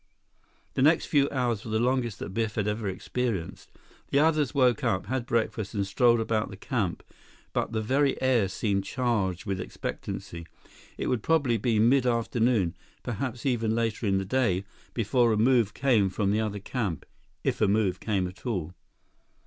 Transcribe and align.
The 0.73 0.81
next 0.81 1.05
few 1.05 1.29
hours 1.29 1.63
were 1.63 1.69
the 1.69 1.79
longest 1.79 2.17
that 2.17 2.33
Biff 2.33 2.55
had 2.55 2.67
ever 2.67 2.87
experienced. 2.89 3.71
The 4.09 4.17
others 4.17 4.51
woke 4.51 4.83
up, 4.83 5.05
had 5.05 5.27
breakfast, 5.27 5.75
and 5.75 5.85
strolled 5.85 6.19
about 6.19 6.49
the 6.49 6.57
camp. 6.57 7.03
But 7.53 7.71
the 7.71 7.83
very 7.83 8.19
air 8.19 8.47
seemed 8.47 8.83
charged 8.83 9.45
with 9.45 9.61
expectancy. 9.61 10.47
It 10.97 11.05
would 11.05 11.21
probably 11.21 11.57
be 11.57 11.77
mid 11.77 12.07
afternoon, 12.07 12.75
perhaps 13.03 13.45
even 13.45 13.75
later 13.75 14.07
in 14.07 14.17
the 14.17 14.25
day, 14.25 14.63
before 14.95 15.31
a 15.33 15.37
move 15.37 15.75
came 15.75 16.09
from 16.09 16.31
the 16.31 16.41
other 16.41 16.57
camp—if 16.57 17.61
a 17.61 17.67
move 17.67 17.99
came 17.99 18.25
at 18.27 18.43
all. 18.43 18.73